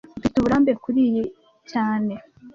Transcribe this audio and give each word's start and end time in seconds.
Mfite 0.19 0.35
uburambe 0.37 0.71
kuriyi 0.83 1.23
cyane 1.71 2.13